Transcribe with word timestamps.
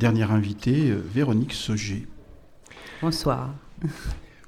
dernière 0.00 0.32
invitée, 0.32 0.94
Véronique 1.14 1.52
Sauger. 1.52 2.06
Bonsoir. 3.02 3.50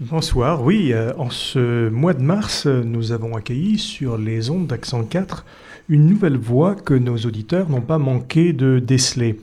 Bonsoir, 0.00 0.64
oui, 0.64 0.94
en 1.18 1.28
ce 1.28 1.90
mois 1.90 2.14
de 2.14 2.22
mars, 2.22 2.66
nous 2.66 3.12
avons 3.12 3.36
accueilli 3.36 3.78
sur 3.78 4.16
les 4.16 4.48
ondes 4.48 4.66
d'Accent 4.66 5.04
4 5.04 5.44
une 5.90 6.06
nouvelle 6.06 6.38
voix 6.38 6.74
que 6.74 6.94
nos 6.94 7.18
auditeurs 7.18 7.68
n'ont 7.68 7.82
pas 7.82 7.98
manqué 7.98 8.54
de 8.54 8.78
déceler. 8.78 9.38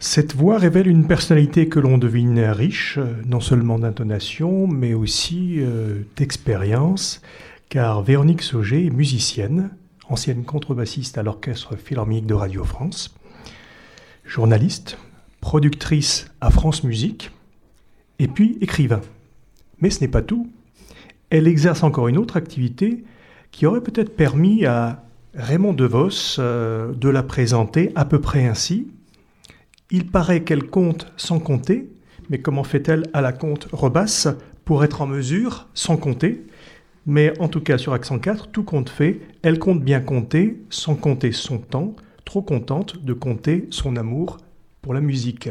Cette 0.00 0.34
voix 0.34 0.58
révèle 0.58 0.88
une 0.88 1.06
personnalité 1.06 1.68
que 1.68 1.78
l'on 1.78 1.96
devine 1.96 2.40
riche, 2.40 2.98
non 3.24 3.40
seulement 3.40 3.78
d'intonation, 3.78 4.66
mais 4.66 4.94
aussi 4.94 5.56
euh, 5.58 6.00
d'expérience, 6.16 7.22
car 7.68 8.02
Véronique 8.02 8.42
Sauger 8.42 8.86
est 8.86 8.90
musicienne, 8.90 9.70
ancienne 10.08 10.42
contrebassiste 10.44 11.18
à 11.18 11.22
l'Orchestre 11.22 11.76
Philharmonique 11.76 12.26
de 12.26 12.34
Radio 12.34 12.64
France, 12.64 13.14
journaliste, 14.28 14.98
productrice 15.40 16.30
à 16.40 16.50
France 16.50 16.84
Musique, 16.84 17.32
et 18.18 18.28
puis 18.28 18.58
écrivain. 18.60 19.00
Mais 19.80 19.90
ce 19.90 20.00
n'est 20.00 20.08
pas 20.08 20.22
tout. 20.22 20.50
Elle 21.30 21.48
exerce 21.48 21.82
encore 21.82 22.08
une 22.08 22.18
autre 22.18 22.36
activité 22.36 23.04
qui 23.50 23.66
aurait 23.66 23.80
peut-être 23.80 24.14
permis 24.14 24.66
à 24.66 25.04
Raymond 25.34 25.72
DeVos 25.72 26.38
euh, 26.38 26.92
de 26.92 27.08
la 27.08 27.22
présenter 27.22 27.92
à 27.94 28.04
peu 28.04 28.20
près 28.20 28.46
ainsi. 28.46 28.88
Il 29.90 30.06
paraît 30.06 30.42
qu'elle 30.42 30.64
compte 30.64 31.10
sans 31.16 31.38
compter, 31.38 31.88
mais 32.28 32.40
comment 32.40 32.64
fait-elle 32.64 33.04
à 33.12 33.20
la 33.20 33.32
compte 33.32 33.68
rebasse 33.72 34.28
pour 34.64 34.84
être 34.84 35.00
en 35.00 35.06
mesure, 35.06 35.68
sans 35.74 35.96
compter? 35.96 36.44
Mais 37.06 37.32
en 37.40 37.48
tout 37.48 37.60
cas, 37.60 37.78
sur 37.78 37.94
Accent 37.94 38.18
4, 38.18 38.48
tout 38.48 38.64
compte 38.64 38.90
fait, 38.90 39.20
elle 39.42 39.58
compte 39.58 39.82
bien 39.82 40.00
compter, 40.00 40.60
sans 40.68 40.94
compter 40.94 41.32
son 41.32 41.58
temps, 41.58 41.94
trop 42.28 42.42
contente 42.42 43.02
de 43.02 43.14
compter 43.14 43.66
son 43.70 43.96
amour 43.96 44.36
pour 44.82 44.92
la 44.92 45.00
musique. 45.00 45.48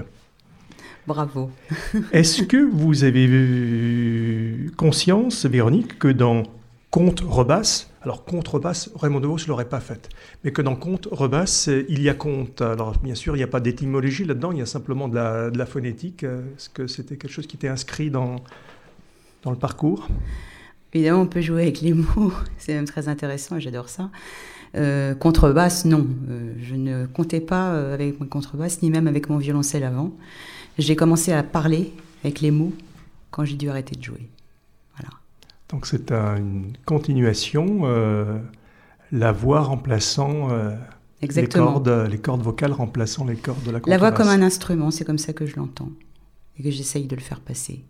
Bravo. 1.08 1.50
Est-ce 2.12 2.44
que 2.44 2.58
vous 2.58 3.04
avez 3.04 4.70
conscience, 4.78 5.48
Véronique, 5.48 5.98
que 5.98 6.08
dans 6.08 6.44
Compte 6.92 7.22
rebasse, 7.22 7.92
alors 8.02 8.26
contrebasse, 8.26 8.92
Raymond 8.96 9.20
DeVos 9.20 9.40
ne 9.40 9.48
l'aurait 9.48 9.68
pas 9.68 9.80
faite. 9.80 10.10
Mais 10.44 10.52
que 10.52 10.62
dans 10.62 10.76
compte 10.76 11.08
rebasse, 11.12 11.68
il 11.90 12.02
y 12.02 12.10
a 12.10 12.14
compte. 12.14 12.62
Alors 12.62 12.94
bien 13.00 13.16
sûr, 13.16 13.36
il 13.36 13.40
n'y 13.40 13.44
a 13.44 13.48
pas 13.48 13.60
d'étymologie 13.60 14.24
là-dedans, 14.24 14.52
il 14.52 14.60
y 14.60 14.62
a 14.62 14.68
simplement 14.68 15.08
de 15.08 15.58
la, 15.58 15.66
phonétique. 15.66 16.24
Est-ce 16.24 16.70
que 16.70 16.86
c'était 16.86 17.18
quelque 17.18 17.32
chose 17.32 17.48
qui 17.48 17.58
était 17.58 17.68
inscrit 17.68 18.12
dans, 18.12 18.36
dans 19.42 19.52
le 19.52 19.58
parcours? 19.58 20.08
Évidemment, 20.94 21.22
on 21.22 21.28
peut 21.28 21.42
jouer 21.42 21.64
avec 21.64 21.82
les 21.82 21.94
mots, 21.94 22.32
c'est 22.58 22.74
même 22.74 22.86
très 22.86 23.08
intéressant 23.08 23.58
et 23.58 23.62
j'adore 23.62 23.90
ça. 23.90 24.10
Euh, 24.76 25.16
contrebasse, 25.16 25.86
non. 25.86 26.06
Euh, 26.30 26.54
je 26.62 26.76
ne 26.76 27.06
comptais 27.06 27.42
pas 27.42 27.72
euh, 27.72 27.94
avec 27.94 28.20
mon 28.20 28.28
contrebasse, 28.28 28.82
ni 28.82 28.90
même 28.90 29.08
avec 29.08 29.30
mon 29.30 29.38
violoncelle 29.38 29.84
avant. 29.84 30.12
J'ai 30.78 30.96
commencé 30.96 31.32
à 31.34 31.44
parler 31.44 31.94
avec 32.24 32.42
les 32.42 32.52
mots 32.52 32.74
quand 33.32 33.46
j'ai 33.46 33.56
dû 33.56 33.70
arrêter 33.70 33.96
de 33.96 34.04
jouer. 34.04 34.30
Donc 35.70 35.86
c'est 35.86 36.14
une 36.14 36.72
continuation, 36.86 37.82
euh, 37.84 38.40
la 39.12 39.34
voix 39.34 39.60
remplaçant 39.60 40.48
les 41.22 41.48
cordes, 41.50 42.08
les 42.10 42.18
cordes 42.20 42.42
vocales 42.42 42.72
remplaçant 42.72 43.26
les 43.26 43.36
cordes 43.36 43.62
de 43.66 43.72
la 43.72 43.82
contrebasse. 43.82 43.90
La 43.90 43.98
voix 43.98 44.16
comme 44.16 44.30
un 44.30 44.42
instrument, 44.42 44.92
c'est 44.92 45.04
comme 45.04 45.18
ça 45.18 45.34
que 45.34 45.46
je 45.46 45.58
l'entends 45.58 45.90
et 46.58 46.64
que 46.64 46.72
j'essaye 46.72 47.06
de 47.06 47.18
le 47.18 47.22
faire 47.22 47.42
passer. 47.42 47.84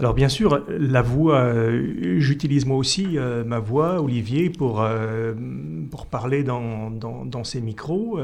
Alors 0.00 0.14
bien 0.14 0.28
sûr, 0.28 0.64
la 0.68 1.02
voix, 1.02 1.40
euh, 1.40 2.18
j'utilise 2.18 2.66
moi 2.66 2.76
aussi 2.76 3.18
ma 3.46 3.60
voix, 3.60 4.02
Olivier, 4.02 4.50
pour, 4.50 4.84
pour 5.90 6.06
parler 6.06 6.42
dans, 6.42 6.90
dans, 6.90 7.44
ces 7.44 7.60
micros. 7.60 8.18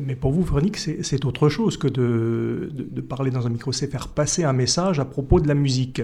mais 0.00 0.14
pour 0.14 0.32
vous, 0.32 0.42
Véronique, 0.42 0.78
c'est 0.78 1.24
autre 1.24 1.48
chose 1.48 1.76
que 1.76 1.88
de, 1.88 2.70
de, 2.72 2.86
de, 2.88 3.00
parler 3.00 3.30
dans 3.30 3.46
un 3.46 3.50
micro, 3.50 3.72
c'est 3.72 3.90
faire 3.90 4.08
passer 4.08 4.44
un 4.44 4.52
message 4.52 5.00
à 5.00 5.04
propos 5.04 5.40
de 5.40 5.48
la 5.48 5.54
musique. 5.54 6.02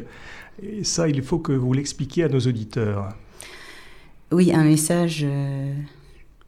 Et 0.60 0.84
ça, 0.84 1.08
il 1.08 1.22
faut 1.22 1.38
que 1.38 1.52
vous 1.52 1.72
l'expliquiez 1.72 2.24
à 2.24 2.28
nos 2.28 2.40
auditeurs. 2.40 3.08
Oui, 4.32 4.52
un 4.52 4.64
message 4.64 5.24
euh, 5.28 5.74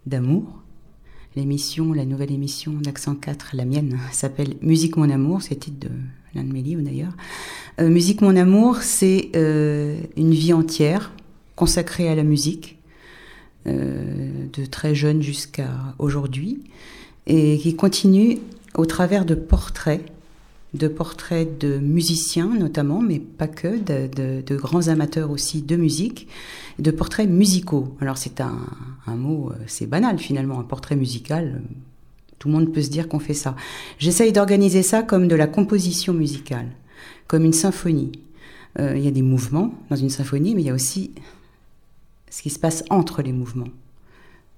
d'amour. 0.07 0.63
L'émission, 1.37 1.93
la 1.93 2.05
nouvelle 2.05 2.33
émission 2.33 2.73
d'Accent 2.73 3.15
4, 3.15 3.51
la 3.55 3.65
mienne, 3.65 3.99
s'appelle 4.13 4.55
Musique 4.63 4.97
mon 4.97 5.11
amour, 5.11 5.43
c'est 5.43 5.57
titre 5.57 5.89
de 5.89 5.95
l'un 6.35 6.45
de 6.45 6.53
mes 6.53 6.63
livres 6.63 6.83
d'ailleurs. 6.83 7.13
Euh, 7.81 7.89
musique 7.89 8.21
mon 8.21 8.37
amour, 8.37 8.83
c'est 8.83 9.31
euh, 9.37 9.97
une 10.17 10.33
vie 10.33 10.53
entière 10.53 11.13
consacrée 11.57 12.09
à 12.09 12.15
la 12.15 12.25
musique, 12.25 12.79
de 13.67 14.67
très 14.67 14.95
jeune 14.95 15.23
jusqu'à 15.23 15.71
aujourd'hui, 15.99 16.65
et 17.27 17.57
qui 17.57 17.75
continue 17.77 18.39
au 18.75 18.85
travers 18.85 19.25
de 19.25 19.35
portraits 19.35 20.05
de 20.75 20.89
portraits 20.89 21.59
de 21.59 21.79
musiciens 21.79 22.53
notamment, 22.59 23.01
mais 23.01 23.21
pas 23.21 23.47
que, 23.47 23.79
de, 23.79 24.57
grands 24.57 24.89
amateurs 24.89 25.31
aussi 25.31 25.63
de 25.63 25.77
musique, 25.77 26.29
de 26.79 26.91
portraits 26.91 27.29
musicaux. 27.29 27.97
Alors 28.01 28.19
c'est 28.19 28.41
un, 28.41 28.59
mot, 29.07 29.51
euh, 29.51 29.55
c'est 29.67 29.87
banal 29.87 30.19
finalement, 30.19 30.59
un 30.59 30.65
portrait 30.65 30.97
musical. 30.97 31.63
Tout 32.39 32.49
le 32.49 32.55
monde 32.55 32.73
peut 32.73 32.83
se 32.83 32.91
dire 32.91 33.09
qu'on 33.09 33.19
fait 33.19 33.35
ça. 33.35 33.57
J'essaye 33.99 34.33
d'organiser 34.33 34.83
ça 34.83 35.03
comme 35.03 35.29
de 35.29 35.35
la 35.35 35.47
composition 35.47 36.13
musicale, 36.13 36.69
comme 37.27 37.45
une 37.45 37.53
symphonie. 37.53 38.13
Euh, 38.79 38.97
il 38.97 39.05
y 39.05 39.09
a 39.09 39.13
des 39.13 39.23
mouvements 39.23 39.75
dans 39.91 39.97
une 39.97 40.11
symphonie, 40.11 40.55
mais 40.55 40.63
il 40.63 40.67
y 40.67 40.71
a 40.71 40.75
aussi 40.75 41.13
ce 42.31 42.43
qui 42.43 42.51
se 42.51 42.59
passe 42.59 42.85
entre 42.91 43.23
les 43.23 43.33
mouvements. 43.33 43.69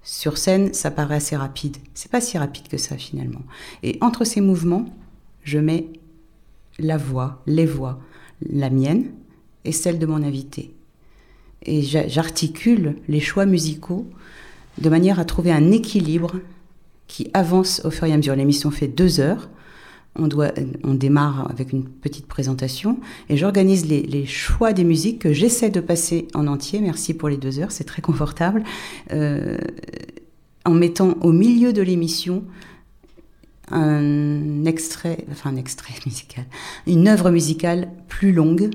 Sur 0.03 0.39
scène, 0.39 0.73
ça 0.73 0.91
paraît 0.91 1.17
assez 1.17 1.37
rapide. 1.37 1.77
C'est 1.95 2.11
pas 2.11 2.21
si 2.21 2.39
rapide 2.39 2.69
que 2.69 2.79
ça 2.79 2.97
finalement. 2.97 3.43
Et 3.83 3.99
entre 4.01 4.25
ces 4.25 4.41
mouvements, 4.41 4.87
je 5.43 5.59
mets 5.59 5.89
la 6.79 6.97
voix, 6.97 7.43
les 7.47 7.67
voix, 7.67 8.01
la 8.49 8.71
mienne 8.71 9.13
et 9.65 9.73
celle 9.73 9.99
de 9.99 10.07
mon 10.07 10.23
invité. 10.23 10.75
Et 11.65 11.83
j'articule 11.83 12.97
les 13.09 13.21
choix 13.21 13.47
musicaux 13.47 14.07
de 14.79 14.89
manière 14.89 15.19
à 15.19 15.25
trouver 15.25 15.53
un 15.53 15.73
équilibre 15.73 16.41
qui 17.07 17.31
avance 17.35 17.81
au 17.85 17.91
fur 17.91 18.07
et 18.07 18.13
à 18.13 18.17
mesure. 18.17 18.37
L'émission 18.37 18.71
fait 18.71 18.89
deux 18.89 19.21
heures. 19.21 19.49
On, 20.19 20.29
doit, 20.29 20.51
on 20.83 20.95
démarre 20.95 21.51
avec 21.51 21.73
une 21.73 21.85
petite 21.85 22.27
présentation 22.27 22.99
et 23.29 23.37
j'organise 23.37 23.87
les, 23.87 24.25
choix 24.25 24.73
des 24.73 24.85
musiques 24.85 25.19
que 25.19 25.33
j'essaie 25.35 25.69
de 25.69 25.81
passer 25.81 26.27
en 26.33 26.47
entier. 26.47 26.81
Merci 26.81 27.13
pour 27.13 27.29
les 27.29 27.37
deux 27.37 27.61
heures, 27.61 27.71
c'est 27.71 27.85
très 27.85 28.01
confortable. 28.01 28.65
Euh, 29.13 29.59
en 30.65 30.73
mettant 30.73 31.17
au 31.21 31.33
milieu 31.33 31.73
de 31.75 31.83
l'émission 31.83 32.45
un 33.71 34.65
extrait, 34.65 35.25
enfin 35.31 35.51
un 35.51 35.57
extrait 35.57 35.95
musical, 36.07 36.45
une 36.87 37.09
œuvre 37.09 37.31
musicale 37.31 37.89
plus 38.09 38.33
longue, 38.33 38.71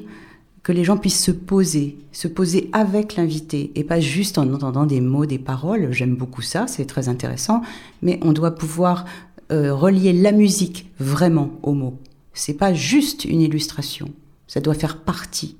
que 0.63 0.71
les 0.71 0.83
gens 0.83 0.97
puissent 0.97 1.23
se 1.23 1.31
poser, 1.31 1.97
se 2.11 2.27
poser 2.27 2.69
avec 2.71 3.15
l'invité 3.15 3.71
et 3.75 3.83
pas 3.83 3.99
juste 3.99 4.37
en 4.37 4.51
entendant 4.53 4.85
des 4.85 5.01
mots, 5.01 5.25
des 5.25 5.39
paroles. 5.39 5.91
J'aime 5.91 6.15
beaucoup 6.15 6.41
ça, 6.41 6.67
c'est 6.67 6.85
très 6.85 7.09
intéressant, 7.09 7.61
mais 8.01 8.19
on 8.21 8.31
doit 8.31 8.51
pouvoir 8.51 9.05
euh, 9.51 9.73
relier 9.73 10.13
la 10.13 10.31
musique 10.31 10.91
vraiment 10.99 11.51
aux 11.63 11.73
mots. 11.73 11.99
C'est 12.33 12.53
pas 12.53 12.73
juste 12.73 13.25
une 13.25 13.41
illustration, 13.41 14.09
ça 14.47 14.61
doit 14.61 14.75
faire 14.75 14.97
partie 14.97 15.57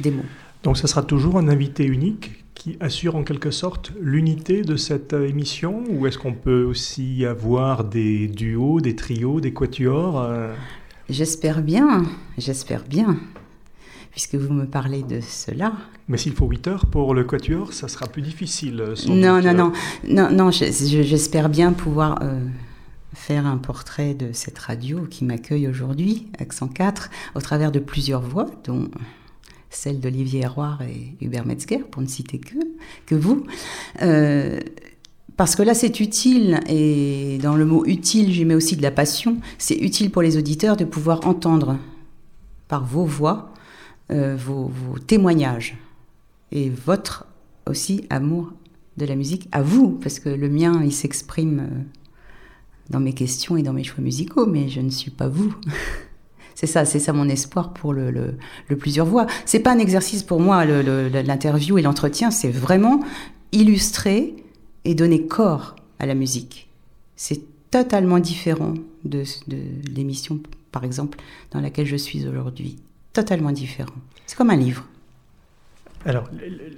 des 0.00 0.10
mots. 0.10 0.24
Donc 0.64 0.76
ça 0.76 0.86
sera 0.86 1.02
toujours 1.02 1.38
un 1.38 1.48
invité 1.48 1.84
unique 1.84 2.44
qui 2.54 2.76
assure 2.80 3.16
en 3.16 3.24
quelque 3.24 3.50
sorte 3.50 3.92
l'unité 4.00 4.62
de 4.62 4.76
cette 4.76 5.14
euh, 5.14 5.28
émission 5.28 5.82
Ou 5.90 6.06
est-ce 6.06 6.18
qu'on 6.18 6.34
peut 6.34 6.62
aussi 6.62 7.24
avoir 7.24 7.84
des 7.84 8.28
duos, 8.28 8.80
des 8.80 8.94
trios, 8.94 9.40
des 9.40 9.52
quatuors 9.52 10.20
euh? 10.20 10.52
J'espère 11.08 11.62
bien, 11.62 12.04
j'espère 12.38 12.84
bien, 12.84 13.18
puisque 14.12 14.36
vous 14.36 14.52
me 14.52 14.66
parlez 14.66 15.02
de 15.02 15.20
cela. 15.20 15.72
Mais 16.08 16.18
s'il 16.18 16.32
faut 16.32 16.46
8 16.46 16.68
heures 16.68 16.86
pour 16.86 17.14
le 17.14 17.24
quatuor, 17.24 17.72
ça 17.72 17.88
sera 17.88 18.06
plus 18.06 18.22
difficile. 18.22 18.80
Euh, 18.80 18.94
non, 19.08 19.42
non, 19.42 19.52
non, 19.52 19.72
non, 20.08 20.30
non, 20.30 20.50
j'espère 20.50 21.48
bien 21.48 21.72
pouvoir 21.72 22.22
faire 23.14 23.46
un 23.46 23.58
portrait 23.58 24.14
de 24.14 24.32
cette 24.32 24.58
radio 24.58 25.06
qui 25.10 25.24
m'accueille 25.24 25.68
aujourd'hui, 25.68 26.28
Accent 26.38 26.68
4, 26.68 27.10
au 27.34 27.40
travers 27.40 27.72
de 27.72 27.78
plusieurs 27.78 28.22
voix, 28.22 28.50
dont 28.64 28.88
celle 29.70 30.00
d'Olivier 30.00 30.40
Héroard 30.40 30.82
et 30.82 31.14
Hubert 31.24 31.46
Metzger, 31.46 31.78
pour 31.78 32.02
ne 32.02 32.06
citer 32.06 32.38
que, 32.38 32.58
que 33.06 33.14
vous. 33.14 33.44
Euh, 34.02 34.60
parce 35.36 35.56
que 35.56 35.62
là, 35.62 35.74
c'est 35.74 36.00
utile, 36.00 36.60
et 36.68 37.38
dans 37.42 37.56
le 37.56 37.64
mot 37.64 37.84
utile, 37.86 38.30
j'y 38.32 38.44
mets 38.44 38.54
aussi 38.54 38.76
de 38.76 38.82
la 38.82 38.90
passion. 38.90 39.38
C'est 39.58 39.76
utile 39.76 40.10
pour 40.10 40.22
les 40.22 40.36
auditeurs 40.36 40.76
de 40.76 40.84
pouvoir 40.84 41.26
entendre 41.26 41.78
par 42.68 42.84
vos 42.84 43.04
voix 43.04 43.51
euh, 44.10 44.36
vos, 44.36 44.70
témoignages 45.06 45.76
et 46.50 46.68
votre 46.68 47.26
aussi 47.66 48.04
amour 48.10 48.52
de 48.96 49.06
la 49.06 49.14
musique 49.14 49.48
à 49.52 49.62
vous, 49.62 49.90
parce 49.90 50.18
que 50.18 50.28
le 50.28 50.48
mien, 50.48 50.82
il 50.84 50.92
s'exprime 50.92 51.60
euh, 51.60 51.82
dans 52.90 53.00
mes 53.00 53.14
questions 53.14 53.56
et 53.56 53.62
dans 53.62 53.72
mes 53.72 53.84
choix 53.84 54.02
musicaux, 54.02 54.46
mais 54.46 54.68
je 54.68 54.80
ne 54.80 54.90
suis 54.90 55.10
pas 55.10 55.28
vous. 55.28 55.54
C'est 56.54 56.66
ça, 56.66 56.84
c'est 56.84 57.00
ça 57.00 57.12
mon 57.12 57.28
espoir 57.28 57.72
pour 57.72 57.92
le, 57.92 58.10
le, 58.10 58.76
plusieurs 58.76 59.06
voix. 59.06 59.26
C'est 59.46 59.58
pas 59.58 59.72
un 59.72 59.78
exercice 59.78 60.22
pour 60.22 60.38
moi, 60.38 60.64
l'interview 60.64 61.78
et 61.78 61.82
l'entretien, 61.82 62.30
c'est 62.30 62.50
vraiment 62.50 63.00
illustrer 63.52 64.36
et 64.84 64.94
donner 64.94 65.26
corps 65.26 65.74
à 65.98 66.06
la 66.06 66.14
musique. 66.14 66.68
C'est 67.16 67.40
totalement 67.70 68.18
différent 68.18 68.74
de, 69.04 69.24
de 69.48 69.58
l'émission, 69.92 70.40
par 70.70 70.84
exemple, 70.84 71.18
dans 71.50 71.60
laquelle 71.60 71.86
je 71.86 71.96
suis 71.96 72.28
aujourd'hui. 72.28 72.76
Totalement 73.12 73.52
différent. 73.52 73.92
C'est 74.26 74.36
comme 74.36 74.50
un 74.50 74.56
livre. 74.56 74.86
Alors, 76.04 76.28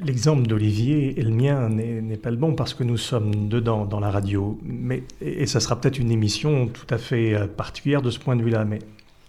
l'exemple 0.03 0.47
d'Olivier 0.47 1.19
et 1.19 1.23
le 1.23 1.31
mien 1.31 1.71
n'est 1.71 2.17
pas 2.19 2.31
le 2.31 2.37
bon 2.37 2.55
parce 2.55 2.75
que 2.75 2.85
nous 2.85 2.99
sommes 2.99 3.49
dedans, 3.49 3.87
dans 3.87 4.01
la 4.01 4.11
radio. 4.11 4.59
Mais, 4.63 5.05
et 5.23 5.47
ça 5.47 5.61
sera 5.61 5.81
peut-être 5.81 5.99
une 5.99 6.11
émission 6.11 6.67
tout 6.67 6.87
à 6.91 6.99
fait 6.99 7.35
euh, 7.35 7.47
particulière 7.47 8.03
de 8.03 8.11
ce 8.11 8.19
point 8.19 8.37
de 8.37 8.43
vue-là. 8.43 8.67
Mais 8.67 8.81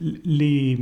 les, 0.02 0.78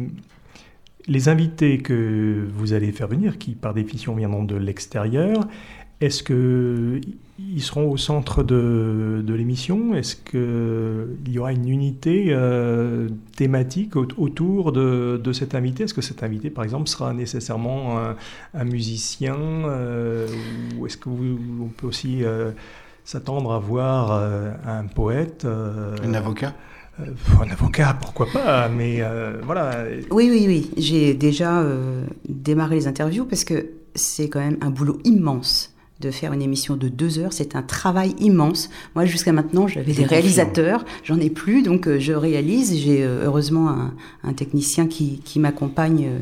les 1.06 1.30
invités 1.30 1.78
que 1.78 2.48
vous 2.56 2.74
allez 2.74 2.92
faire 2.92 3.08
venir, 3.08 3.38
qui 3.38 3.54
par 3.54 3.76
définition 3.76 4.16
viendront 4.16 4.44
de 4.44 4.56
l'extérieur, 4.56 5.48
est-ce 6.02 6.24
qu'ils 6.24 7.62
seront 7.62 7.90
au 7.90 7.98
centre 7.98 8.44
de, 8.44 9.24
l'émission? 9.28 9.94
Est-ce 9.96 10.16
qu'il 10.16 11.34
y 11.34 11.40
aura 11.40 11.52
une 11.52 11.70
unité 11.70 12.28
euh, 12.30 13.08
thématique 13.36 13.96
autour 13.96 14.72
de, 14.72 15.32
cet 15.34 15.56
invité? 15.56 15.84
Est-ce 15.84 15.94
que 15.94 16.02
cet 16.02 16.24
invité, 16.24 16.50
par 16.50 16.64
exemple, 16.64 16.90
sera 16.90 17.14
nécessairement 17.14 18.00
un, 18.54 18.66
musicien 18.66 19.36
euh, 19.38 20.28
Ou 20.78 20.88
est-ce 20.88 20.98
qu'on 20.98 21.70
peut 21.78 21.88
aussi 21.88 22.24
euh, 22.24 22.52
s'attendre 23.06 23.54
à 23.54 23.60
voir 23.60 24.12
un 24.66 24.86
poète 24.88 25.46
Un 25.46 26.14
avocat? 26.14 26.54
un 27.00 27.50
avocat, 27.50 27.98
pourquoi 28.00 28.28
pas, 28.32 28.70
mais 28.70 29.02
voilà. 29.42 29.86
Oui, 30.12 30.30
oui, 30.30 30.46
oui. 30.48 30.72
J'ai 30.78 31.14
déjà 31.14 31.64
démarré 32.28 32.76
les 32.76 32.88
interviews 32.88 33.26
parce 33.26 33.44
que 33.46 33.70
c'est 33.96 34.30
quand 34.30 34.40
même 34.40 34.58
un 34.62 34.70
boulot 34.70 35.00
immense 35.04 35.73
de 36.04 36.12
faire 36.12 36.34
une 36.34 36.42
émission 36.42 36.76
de 36.76 36.90
deux 36.90 37.18
heures. 37.20 37.34
C'est 37.34 37.56
un 37.56 37.62
travail 37.62 38.14
immense. 38.20 38.70
Moi, 38.94 39.06
jusqu'à 39.06 39.32
maintenant, 39.32 39.68
j'avais 39.68 39.94
des 39.94 40.06
réalisateurs. 40.06 40.84
J'en 41.04 41.20
ai 41.20 41.30
plus, 41.30 41.64
donc 41.64 41.88
euh, 41.88 42.00
je 42.00 42.14
réalise. 42.14 42.78
J'ai 42.78 43.04
euh, 43.04 43.26
heureusement 43.26 43.92
un, 44.24 44.34
technicien 44.34 44.88
qui, 44.88 45.22
m'accompagne 45.38 46.06
euh, 46.06 46.20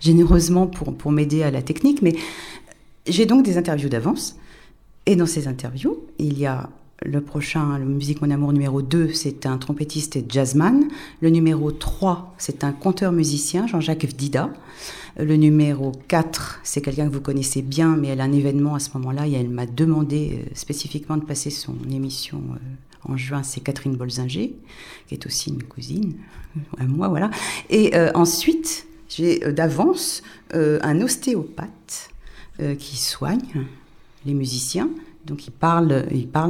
généreusement 0.00 0.66
pour, 0.66 0.94
pour 0.94 1.12
m'aider 1.12 1.42
à 1.42 1.50
la 1.50 1.62
technique. 1.62 2.02
Mais 2.02 2.14
j'ai 3.06 3.26
donc 3.26 3.44
des 3.44 3.56
interviews 3.56 3.88
d'avance. 3.88 4.36
Et 5.06 5.16
dans 5.16 5.26
ces 5.26 5.46
interviews, 5.48 5.98
il 6.18 6.38
y 6.38 6.46
a 6.46 6.68
le 7.02 7.20
prochain, 7.20 7.78
le 7.78 7.86
Musique 7.86 8.20
Mon 8.20 8.30
Amour 8.30 8.52
numéro 8.52 8.82
2, 8.82 9.12
c'est 9.14 9.46
un 9.46 9.56
trompettiste 9.56 10.16
et 10.16 10.24
jazzman. 10.28 10.88
Le 11.22 11.30
numéro 11.30 11.70
3, 11.70 12.34
c'est 12.36 12.64
un 12.64 12.72
conteur-musicien, 12.72 13.66
Jean-Jacques 13.66 14.06
Dida. 14.14 14.50
Le 15.18 15.36
numéro 15.36 15.92
4, 16.08 16.60
c'est 16.62 16.80
quelqu'un 16.80 17.08
que 17.08 17.12
vous 17.12 17.20
connaissez 17.20 17.62
bien, 17.62 17.96
mais 17.96 18.08
elle 18.08 18.20
a 18.20 18.24
un 18.24 18.32
événement 18.32 18.74
à 18.74 18.78
ce 18.78 18.90
moment-là 18.94 19.26
et 19.26 19.32
elle 19.32 19.48
m'a 19.48 19.66
demandé 19.66 20.40
euh, 20.40 20.50
spécifiquement 20.54 21.16
de 21.16 21.24
passer 21.24 21.50
son 21.50 21.74
émission 21.90 22.42
euh, 22.52 23.12
en 23.12 23.16
juin. 23.16 23.42
C'est 23.42 23.60
Catherine 23.60 23.96
Bolzinger, 23.96 24.54
qui 25.08 25.14
est 25.14 25.26
aussi 25.26 25.50
une 25.50 25.62
cousine 25.64 26.14
à 26.78 26.84
moi, 26.84 27.08
voilà. 27.08 27.30
Et 27.70 27.96
euh, 27.96 28.10
ensuite, 28.14 28.86
j'ai 29.08 29.40
d'avance 29.52 30.22
un 30.52 31.00
ostéopathe 31.00 32.10
qui 32.78 32.96
soigne 32.96 33.66
les 34.24 34.34
musiciens. 34.34 34.88
Donc 35.26 35.46
il 35.46 35.50
parle, 35.52 35.88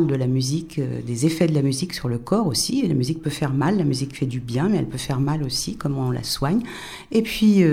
de 0.07 0.15
la 0.15 0.27
musique, 0.27 0.81
des 1.07 1.27
effets 1.27 1.47
de 1.47 1.55
la 1.55 1.63
musique 1.63 1.93
sur 1.93 2.09
le 2.09 2.19
corps 2.19 2.47
aussi. 2.47 2.87
la 2.87 2.95
musique 2.95 3.21
peut 3.21 3.31
faire 3.31 3.53
mal, 3.53 3.77
la 3.77 3.85
musique 3.85 4.17
fait 4.17 4.27
du 4.27 4.41
bien, 4.41 4.69
mais 4.69 4.79
elle 4.79 4.89
peut 4.89 4.97
faire 4.97 5.21
mal 5.21 5.43
aussi, 5.43 5.77
comment 5.77 6.09
on 6.09 6.11
la 6.11 6.23
soigne. 6.23 6.63
Et 7.11 7.23
puis 7.23 7.65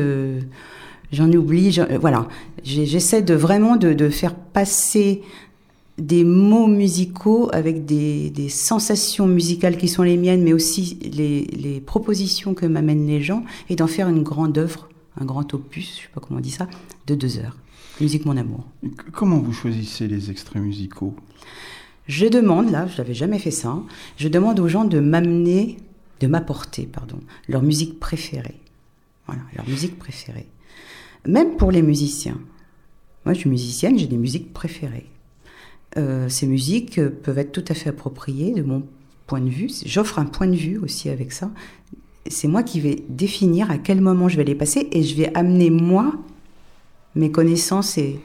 j'en 1.12 1.32
oublie. 1.32 1.80
Euh, 1.80 1.98
voilà, 2.00 2.28
j'essaie 2.64 3.22
de 3.22 3.34
vraiment 3.34 3.76
de, 3.76 4.10
faire 4.10 4.36
passer 4.36 5.22
des 5.98 6.24
mots 6.24 6.68
musicaux 6.68 7.50
avec 7.54 7.86
des, 7.86 8.50
sensations 8.50 9.28
musicales 9.28 9.78
qui 9.78 9.88
sont 9.88 10.04
les 10.04 10.18
miennes, 10.18 10.44
mais 10.44 10.54
aussi 10.54 11.00
les, 11.04 11.82
propositions 11.86 12.54
que 12.54 12.66
m'amènent 12.66 13.08
les 13.08 13.22
gens, 13.22 13.44
et 13.70 13.76
d'en 13.76 13.88
faire 13.88 14.10
une 14.10 14.24
grande 14.24 14.58
œuvre, 14.58 14.90
un 15.20 15.26
grand 15.26 15.54
opus, 15.54 15.96
je 15.98 16.02
sais 16.04 16.10
pas 16.14 16.22
comment 16.22 16.40
on 16.40 16.44
dit 16.44 16.52
ça, 16.52 16.68
de 17.08 17.16
deux 17.16 17.38
heures. 17.40 17.56
Musique 18.00 18.26
mon 18.26 18.38
amour. 18.38 18.66
Comment 19.12 19.40
vous 19.40 19.54
choisissez 19.54 20.08
les 20.08 20.30
extraits 20.30 20.62
musicaux? 20.62 21.16
Je 22.08 22.28
demande, 22.28 22.72
là, 22.72 22.88
je 22.88 22.98
n'avais 22.98 23.14
jamais 23.14 23.40
fait 23.40 23.52
ça, 23.52 23.82
je 24.18 24.28
demande 24.28 24.60
aux 24.60 24.68
gens 24.68 24.86
de 24.86 25.00
m'amener, 25.00 25.78
de 26.20 26.28
m'apporter, 26.28 26.86
pardon, 26.86 27.20
leur 27.50 27.64
musique 27.64 28.00
préférée. 28.00 28.60
Voilà, 29.26 29.42
leur 29.56 29.68
musique 29.68 30.00
préférée 30.00 30.48
même 31.28 31.58
pour 31.58 31.72
les 31.72 31.82
musiciens. 31.82 32.40
Moi, 33.26 33.34
je 33.34 33.40
suis 33.40 33.50
musicienne, 33.50 34.00
j'ai 34.00 34.08
des 34.08 34.18
musiques 34.18 34.54
préférées. 34.54 35.08
Euh, 35.98 36.30
ces 36.30 36.48
musiques 36.48 37.02
peuvent 37.24 37.38
être 37.38 37.52
tout 37.52 37.66
à 37.68 37.74
fait 37.74 37.90
appropriées 37.90 38.54
de 38.54 38.64
mon 38.64 38.84
point 39.26 39.42
de 39.42 39.50
vue. 39.50 39.70
J'offre 39.86 40.20
un 40.20 40.26
point 40.26 40.48
de 40.48 40.56
vue 40.56 40.78
aussi 40.78 41.10
avec 41.10 41.32
ça. 41.32 41.52
C'est 42.30 42.48
moi 42.48 42.64
qui 42.64 42.80
vais 42.80 43.04
définir 43.10 43.70
à 43.70 43.78
quel 43.78 44.02
moment 44.02 44.30
je 44.30 44.38
vais 44.38 44.44
les 44.44 44.56
passer 44.56 44.88
et 44.92 45.04
je 45.04 45.16
vais 45.16 45.36
amener 45.36 45.70
moi, 45.70 46.14
mes 47.18 47.31
connaissances 47.31 47.98
et, 47.98 48.19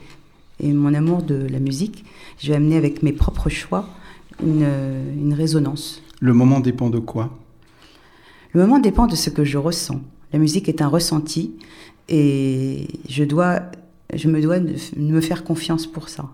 mon 0.61 0.93
amour 0.93 1.23
de 1.23 1.35
la 1.35 1.59
musique, 1.59 2.05
je 2.39 2.47
vais 2.47 2.55
amener 2.55 2.77
avec 2.77 3.03
mes 3.03 3.11
propres 3.11 3.49
choix 3.49 3.89
une, 4.41 4.65
une 5.19 5.33
résonance. 5.33 6.01
Le 6.21 6.33
moment 6.33 6.61
dépend 6.61 6.89
de 6.89 6.99
quoi? 6.99 7.37
Le 8.53 8.61
moment 8.61 8.79
dépend 8.79 9.07
de 9.07 9.15
ce 9.15 9.29
que 9.29 9.43
je 9.43 9.57
ressens. 9.57 9.99
La 10.31 10.39
musique 10.39 10.69
est 10.69 10.81
un 10.81 10.87
ressenti 10.87 11.51
et 12.07 12.87
je, 13.09 13.23
dois, 13.23 13.61
je 14.13 14.29
me 14.29 14.41
dois 14.41 14.59
de 14.59 14.75
me 14.95 15.21
faire 15.21 15.43
confiance 15.43 15.85
pour 15.85 16.07
ça. 16.07 16.29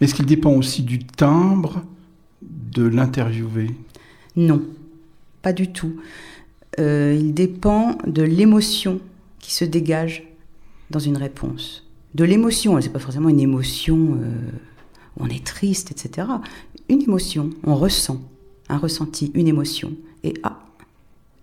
Mais 0.00 0.06
est-ce 0.06 0.14
qu'il 0.14 0.26
dépend 0.26 0.52
aussi 0.52 0.82
du 0.82 1.00
timbre 1.00 1.82
de 2.42 2.84
l'interviewé 2.84 3.70
Non, 4.36 4.62
pas 5.42 5.52
du 5.52 5.72
tout. 5.72 5.96
Euh, 6.78 7.16
il 7.18 7.34
dépend 7.34 7.98
de 8.06 8.22
l'émotion 8.22 9.00
qui 9.38 9.52
se 9.52 9.64
dégage 9.64 10.24
dans 10.90 10.98
une 10.98 11.16
réponse. 11.16 11.83
De 12.14 12.24
l'émotion, 12.24 12.80
c'est 12.80 12.90
pas 12.90 12.98
forcément 12.98 13.28
une 13.28 13.40
émotion 13.40 14.18
euh, 14.20 14.30
où 15.16 15.24
on 15.24 15.28
est 15.28 15.44
triste, 15.44 15.90
etc. 15.90 16.28
Une 16.88 17.02
émotion, 17.02 17.50
on 17.64 17.74
ressent 17.74 18.20
un 18.68 18.78
ressenti, 18.78 19.30
une 19.34 19.48
émotion. 19.48 19.92
Et 20.22 20.34
ah, 20.42 20.60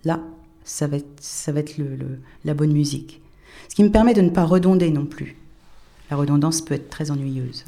là, 0.05 0.19
ça 0.63 0.87
va 0.87 0.97
être, 0.97 1.11
ça 1.19 1.51
va 1.51 1.59
être 1.59 1.77
le, 1.77 1.97
la 2.45 2.53
bonne 2.53 2.71
musique. 2.71 3.21
Ce 3.69 3.75
qui 3.75 3.83
me 3.83 3.91
permet 3.91 4.13
de 4.13 4.21
ne 4.21 4.29
pas 4.29 4.45
redonder 4.45 4.91
non 4.91 5.05
plus. 5.05 5.35
La 6.09 6.17
redondance 6.17 6.61
peut 6.61 6.73
être 6.73 6.89
très 6.89 7.11
ennuyeuse. 7.11 7.65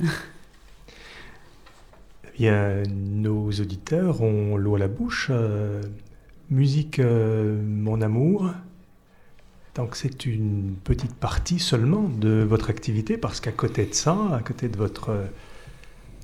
Eh 2.26 2.32
bien, 2.38 2.84
nos 2.90 3.50
auditeurs 3.52 4.22
ont 4.22 4.58
l'eau 4.58 4.76
à 4.76 4.80
la 4.80 4.88
bouche. 4.88 5.28
Euh, 5.30 5.82
musique 6.50 7.00
euh, 7.00 7.62
Mon 7.66 8.02
Amour. 8.02 8.52
Donc 9.76 9.96
c'est 9.96 10.26
une 10.26 10.76
petite 10.84 11.16
partie 11.16 11.60
seulement 11.60 12.04
de 12.04 12.44
votre 12.44 12.70
activité 12.70 13.18
parce 13.18 13.40
qu'à 13.40 13.52
côté 13.52 13.86
de 13.86 13.94
ça, 13.94 14.18
à 14.32 14.42
côté 14.42 14.70
de 14.70 14.78
votre 14.78 15.10
euh, 15.10 15.26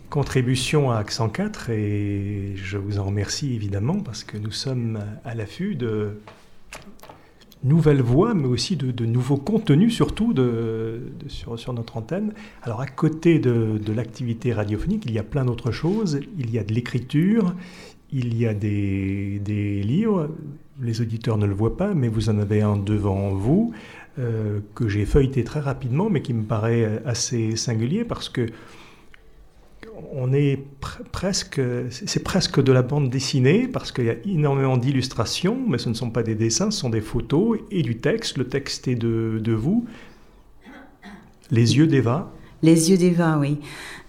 contribution 0.10 0.91
à 0.91 0.98
Accent 0.98 1.29
4, 1.29 1.72
et 1.72 2.53
je 2.56 2.77
vous 2.77 3.00
en 3.00 3.06
remercie 3.06 3.53
évidemment 3.53 4.00
parce 4.00 4.24
que 4.24 4.38
nous 4.38 4.51
sommes 4.51 5.00
à 5.25 5.34
l'affût 5.34 5.75
de 5.75 6.20
nouvelles 7.63 8.01
voix, 8.01 8.34
mais 8.34 8.48
aussi 8.48 8.75
de, 8.75 9.06
nouveaux 9.06 9.38
contenus, 9.38 9.94
surtout 9.94 10.34
sur, 11.27 11.74
notre 11.74 11.98
antenne. 11.98 12.34
Alors 12.63 12.82
à 12.82 12.88
côté 12.88 13.39
de, 13.39 13.79
l'activité 13.94 14.53
radiophonique, 14.53 15.03
il 15.06 15.12
y 15.12 15.20
a 15.20 15.24
plein 15.24 15.46
d'autres 15.46 15.72
choses. 15.72 16.20
Il 16.38 16.51
y 16.51 16.60
a 16.60 16.63
de 16.63 16.74
l'écriture, 16.74 17.53
il 18.12 18.38
y 18.38 18.46
a 18.46 18.53
des, 18.53 19.82
livres. 19.84 20.29
Les 20.81 21.01
auditeurs 21.01 21.38
ne 21.38 21.45
le 21.45 21.53
voient 21.53 21.77
pas, 21.77 21.93
mais 21.93 22.07
vous 22.07 22.29
en 22.29 22.39
avez 22.39 22.62
un 22.62 22.77
devant 22.77 23.29
vous 23.29 23.74
euh, 24.17 24.59
que 24.75 24.88
j'ai 24.88 25.05
feuilleté 25.05 25.43
très 25.43 25.59
rapidement, 25.59 26.09
mais 26.09 26.21
qui 26.21 26.33
me 26.33 26.43
paraît 26.43 27.01
assez 27.05 27.55
singulier 27.55 28.03
parce 28.05 28.29
que 28.29 28.48
on 30.12 30.33
est 30.33 30.59
presque, 31.12 31.62
c'est 31.89 32.24
presque 32.24 32.62
de 32.62 32.71
la 32.71 32.81
bande 32.81 33.09
dessinée 33.09 33.67
parce 33.67 33.91
qu'il 33.91 34.05
y 34.05 34.09
a 34.09 34.15
énormément 34.25 34.77
d'illustrations, 34.77 35.57
mais 35.67 35.77
ce 35.77 35.89
ne 35.89 35.93
sont 35.93 36.09
pas 36.09 36.24
des 36.24 36.36
dessins, 36.36 36.71
ce 36.71 36.79
sont 36.79 36.89
des 36.89 37.01
photos 37.01 37.59
et 37.71 37.81
du 37.81 37.98
texte. 37.98 38.38
Le 38.38 38.48
texte 38.48 38.88
est 38.88 38.95
de, 38.95 39.51
vous. 39.53 39.86
Les 41.51 41.77
yeux 41.77 41.88
d'Eva. 41.88 42.31
Les 42.62 42.89
yeux 42.91 42.98
d'Eva, 42.98 43.38
oui. 43.39 43.59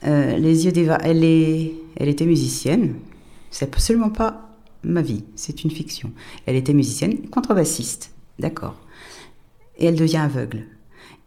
Euh, 0.05 0.37
les 0.37 0.65
yeux 0.65 0.73
d'Eva, 0.73 0.99
elle, 1.03 1.25
est, 1.25 1.73
elle 1.97 2.09
était 2.09 2.27
musicienne. 2.27 2.97
C'est 3.51 3.75
absolument 3.75 4.11
pas 4.11 4.50
ma 4.85 5.03
vie, 5.03 5.25
c'est 5.35 5.65
une 5.65 5.71
fiction. 5.71 6.13
Elle 6.47 6.57
était 6.57 6.73
musicienne, 6.73 7.29
contrebassiste, 7.29 8.13
d'accord. 8.39 8.77
Et 9.79 9.87
elle 9.87 9.97
devient 9.97 10.19
aveugle. 10.19 10.67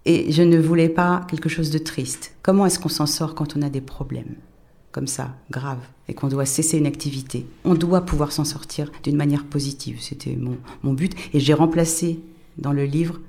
Et 0.06 0.32
je 0.32 0.44
ne 0.44 0.60
voulais 0.60 0.90
pas 0.90 1.26
quelque 1.30 1.50
chose 1.50 1.70
de 1.70 1.78
triste. 1.78 2.36
Comment 2.42 2.66
est-ce 2.66 2.80
qu'on 2.80 2.90
s'en 2.90 3.06
sort 3.06 3.36
quand 3.36 3.56
on 3.56 3.62
a 3.62 3.70
des 3.70 3.82
problèmes 3.82 4.36
comme 4.92 5.08
ça, 5.08 5.36
grave, 5.50 5.80
et 6.08 6.14
qu'on 6.14 6.28
doit 6.28 6.46
cesser 6.46 6.78
une 6.78 6.86
activité? 6.86 7.48
On 7.64 7.74
doit 7.74 8.02
pouvoir 8.02 8.32
s'en 8.32 8.44
sortir 8.44 8.92
d'une 9.02 9.16
manière 9.16 9.46
positive. 9.46 9.98
C'était 10.02 10.38
mon, 10.84 10.94
but. 10.94 11.16
Et 11.34 11.40
j'ai 11.40 11.54
remplacé 11.54 12.20
dans 12.58 12.74
le 12.74 12.86
livre 12.86 13.20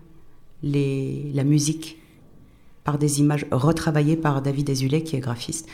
les, 0.62 1.30
la 1.32 1.44
musique 1.44 1.98
par 2.82 2.98
des 2.98 3.20
images 3.20 3.46
retravaillées 3.50 4.16
par 4.16 4.42
David 4.42 4.68
Azulet, 4.68 5.02
qui 5.02 5.16
est 5.16 5.20
graphiste. 5.20 5.66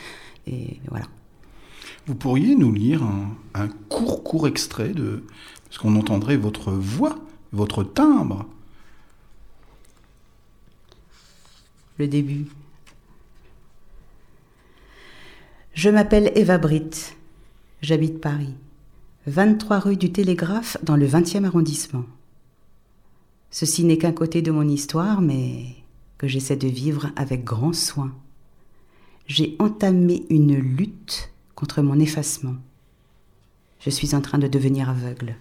Et 0.47 0.78
voilà. 0.88 1.07
Vous 2.07 2.14
pourriez 2.14 2.54
nous 2.57 2.73
lire 2.73 3.02
un, 3.54 3.69
court, 3.88 4.25
court 4.25 4.49
extrait 4.49 4.90
de. 4.90 5.25
Parce 5.64 5.78
qu'on 5.78 5.97
entendrait 5.97 6.37
votre 6.37 6.73
voix, 6.73 7.16
votre 7.52 7.85
timbre. 7.85 8.47
Le 11.99 12.09
début. 12.09 12.47
Je 15.75 15.90
m'appelle 15.90 16.33
Eva 16.35 16.59
Britt. 16.59 17.16
J'habite 17.83 18.21
Paris. 18.21 18.54
23 19.26 19.78
rue 19.78 19.97
du 19.97 20.11
Télégraphe 20.11 20.76
dans 20.83 20.97
le 20.97 21.07
20e 21.07 21.45
arrondissement. 21.45 22.04
Ceci 23.50 23.85
n'est 23.85 23.99
qu'un 23.99 24.12
côté 24.12 24.42
de 24.42 24.50
mon 24.50 24.66
histoire, 24.66 25.21
mais 25.21 25.76
que 26.19 26.26
j'essaie 26.26 26.57
de 26.57 26.69
vivre 26.69 27.11
avec 27.16 27.45
grand 27.45 27.75
soin. 27.75 28.12
J'ai 29.26 29.57
entamé 29.59 30.25
une 30.30 30.57
lutte 30.57 31.30
contre 31.61 31.83
mon 31.83 32.00
effacement. 32.00 32.57
Je 33.79 33.90
suis 33.90 34.14
en 34.14 34.21
train 34.21 34.38
de 34.38 34.49
devenir 34.49 34.90
aveugle. 34.90 35.37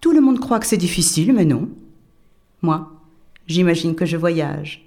Tout 0.00 0.12
le 0.12 0.20
monde 0.20 0.40
croit 0.40 0.58
que 0.58 0.66
c'est 0.66 0.76
difficile, 0.76 1.32
mais 1.32 1.46
non. 1.46 1.68
Moi, 2.60 2.92
j'imagine 3.46 3.94
que 3.94 4.04
je 4.04 4.18
voyage. 4.18 4.86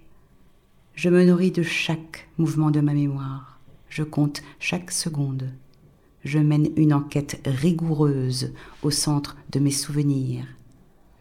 Je 0.94 1.10
me 1.10 1.26
nourris 1.26 1.52
de 1.52 1.64
chaque 1.64 2.28
mouvement 2.38 2.70
de 2.70 2.82
ma 2.82 2.94
mémoire. 2.94 3.60
Je 3.90 4.04
compte 4.04 4.44
chaque 4.60 4.92
seconde. 4.92 5.50
Je 6.24 6.38
mène 6.38 6.70
une 6.76 6.94
enquête 6.94 7.42
rigoureuse 7.46 8.54
au 8.84 8.92
centre 8.92 9.36
de 9.52 9.60
mes 9.60 9.72
souvenirs 9.72 10.46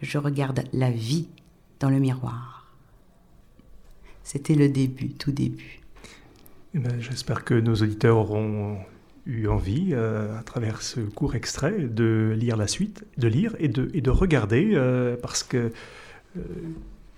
je 0.03 0.19
regarde 0.19 0.65
la 0.73 0.91
vie 0.91 1.29
dans 1.81 1.89
le 1.89 2.01
miroir. 2.01 2.67
C'était 4.25 4.55
le 4.55 4.69
début, 4.69 5.11
tout 5.11 5.33
début. 5.33 5.82
Eh 6.75 6.79
ben, 6.79 7.01
j'espère 7.01 7.45
que 7.45 7.53
nos 7.53 7.75
auditeurs 7.75 8.17
auront 8.17 8.79
eu 9.27 9.47
envie, 9.47 9.91
euh, 9.93 10.39
à 10.39 10.43
travers 10.43 10.81
ce 10.81 11.01
court 11.01 11.35
extrait, 11.35 11.79
de 11.81 12.35
lire 12.37 12.57
la 12.57 12.67
suite, 12.67 13.05
de 13.19 13.29
lire 13.29 13.55
et 13.59 13.69
de, 13.69 13.91
et 13.93 14.01
de 14.01 14.11
regarder, 14.11 14.71
euh, 14.73 15.17
parce 15.21 15.43
que 15.43 15.71
euh, 16.39 16.41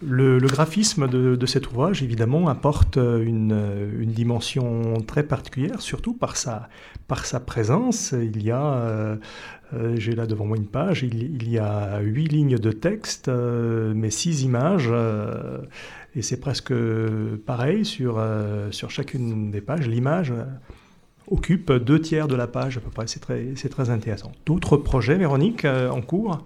le, 0.06 0.38
graphisme 0.38 1.08
de, 1.08 1.46
cet 1.46 1.70
ouvrage, 1.70 2.02
évidemment, 2.02 2.49
apporte 2.49 2.96
une, 2.96 3.90
une, 3.99 4.12
dimension 4.12 5.00
très 5.06 5.23
particulière, 5.23 5.80
surtout 5.80 6.14
par 6.14 6.37
sa, 6.37 6.68
par 7.08 7.26
sa 7.26 7.40
présence. 7.40 8.12
Il 8.12 8.42
y 8.42 8.50
a 8.50 9.18
euh, 9.75 9.96
j'ai 9.96 10.14
là 10.14 10.26
devant 10.26 10.44
moi 10.44 10.56
une 10.56 10.66
page, 10.66 11.02
il, 11.02 11.49
y 11.49 11.58
a 11.58 12.00
huit 12.00 12.28
lignes 12.28 12.58
de 12.58 12.70
texte, 12.70 13.28
euh, 13.28 13.92
mais 13.94 14.11
six 14.11 14.42
images, 14.42 14.88
euh, 14.90 15.62
et 16.14 16.23
c'est 16.23 16.38
presque 16.38 16.73
pareil 17.46 17.84
sur, 17.84 18.23
sur 18.70 18.90
chacune 18.90 19.50
des 19.50 19.61
pages. 19.61 19.88
L'image 19.88 20.32
occupe 21.26 21.73
deux 21.73 22.00
tiers 22.00 22.28
de 22.28 22.37
la 22.37 22.46
page 22.46 22.76
à 22.76 22.80
peu 22.80 22.90
près, 22.90 23.06
c'est 23.06 23.20
très, 23.20 23.54
très 23.68 23.90
intéressant. 23.90 24.30
D'autres 24.46 24.76
projets, 24.76 25.16
Véronique, 25.16 25.64
en 25.64 26.02
cours? 26.02 26.44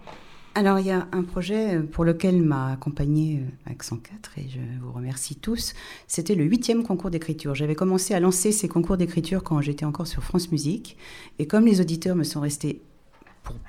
Alors, 0.59 0.81
il 0.81 0.87
y 0.87 0.91
a 0.91 1.07
un 1.13 1.23
projet 1.23 1.79
pour 1.79 2.05
lequel 2.05 2.43
m'a 2.43 2.73
accompagné 2.73 3.45
Accent 3.65 3.97
4 3.97 4.39
et 4.39 4.49
je 4.49 4.59
vous 4.83 4.91
remercie 4.91 5.37
tous. 5.37 5.73
C'était 6.09 6.35
le 6.35 6.43
huitième 6.43 6.83
concours 6.83 7.11
d'écriture. 7.11 7.55
J'avais 7.55 7.77
commencé 7.77 8.13
à 8.13 8.19
lancer 8.19 8.51
ces 8.51 8.67
concours 8.67 8.97
d'écriture 8.97 9.45
quand 9.45 9.61
j'étais 9.61 9.85
encore 9.85 10.09
sur 10.09 10.25
France 10.25 10.51
Musique. 10.51 10.97
Et 11.39 11.47
comme 11.47 11.65
les 11.65 11.81
auditeurs 11.81 12.17
me 12.17 12.25
sont 12.25 12.41
restés 12.41 12.83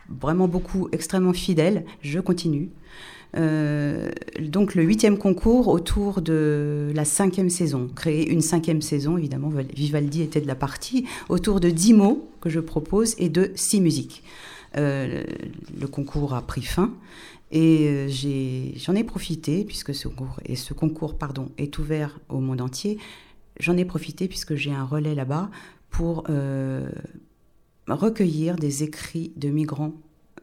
vraiment 0.10 0.48
beaucoup 0.48 0.90
extrêmement 0.92 1.32
fidèles, 1.34 1.86
je 2.02 2.20
continue. 2.20 2.70
Euh, 3.38 4.10
donc 4.40 4.74
le 4.74 4.82
huitième 4.82 5.20
concours 5.20 5.68
autour 5.68 6.24
de 6.24 6.92
la 6.96 7.06
cinquième 7.06 7.52
saison, 7.52 7.88
créer 7.96 8.28
une 8.28 8.42
cinquième 8.42 8.82
saison, 8.82 9.16
évidemment 9.16 9.52
Vivaldi 9.76 10.24
était 10.24 10.42
de 10.42 10.48
la 10.48 10.56
partie, 10.56 11.06
autour 11.30 11.60
de 11.60 11.70
dix 11.70 11.94
mots 11.94 12.32
que 12.42 12.50
je 12.50 12.60
propose 12.60 13.14
et 13.20 13.30
de 13.30 13.52
six 13.54 13.80
musiques. 13.80 14.24
Euh, 14.78 15.24
le 15.80 15.88
concours 15.88 16.34
a 16.34 16.42
pris 16.42 16.62
fin 16.62 16.94
et 17.52 17.88
euh, 17.88 18.74
j'en 18.76 18.96
ai, 18.96 19.04
profité 19.04 19.66
puisque 19.66 19.96
ce 19.96 20.08
concours, 20.74 21.18
pardon, 21.18 21.50
est 21.58 21.78
ouvert 21.80 22.20
au 22.30 22.40
monde 22.40 22.62
entier. 22.62 23.00
J'en 23.60 23.78
ai 23.78 23.86
profité 23.86 24.28
puisque 24.28 24.56
j'ai 24.56 24.72
un 24.72 24.86
relais 24.86 25.16
là-bas 25.16 25.50
pour 25.90 26.28
recueillir 27.96 28.56
des 28.56 28.84
écrits 28.84 29.32
de 29.36 29.50
migrants 29.50 29.94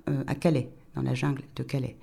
euh, 0.09 0.23
à 0.26 0.35
Calais, 0.35 0.71
dans 0.95 1.02
la 1.02 1.14
jungle 1.14 1.42
de 1.56 1.62
Calais. 1.62 1.97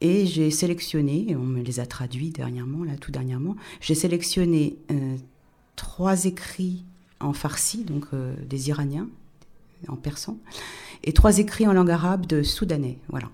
Et 0.00 0.26
j'ai 0.26 0.50
sélectionné, 0.50 1.26
et 1.28 1.36
on 1.36 1.44
me 1.44 1.62
les 1.62 1.80
a 1.80 1.86
traduits 1.86 2.30
dernièrement, 2.30 2.84
là, 2.84 2.92
tout 2.98 3.10
dernièrement, 3.10 3.56
j'ai 3.80 3.94
sélectionné 3.94 4.76
euh, 4.90 5.16
trois 5.76 6.24
écrits 6.24 6.84
en 7.20 7.32
farsi, 7.32 7.84
donc 7.84 8.06
euh, 8.12 8.34
des 8.46 8.68
Iraniens, 8.68 9.08
en 9.88 9.96
persan, 9.96 10.38
et 11.04 11.12
trois 11.12 11.38
écrits 11.38 11.66
en 11.66 11.72
langue 11.72 11.90
arabe 11.90 12.26
de 12.26 12.42
Soudanais. 12.42 12.98
Voilà. 13.08 13.30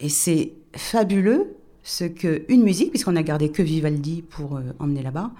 Et 0.00 0.08
c'est 0.08 0.52
fabuleux 0.74 1.54
ce 1.82 2.04
que 2.04 2.44
une 2.48 2.62
musique, 2.62 2.90
puisqu'on 2.90 3.16
a 3.16 3.22
gardé 3.22 3.50
que 3.50 3.62
Vivaldi 3.62 4.22
pour 4.22 4.60
emmener 4.78 5.02
là-bas, 5.02 5.32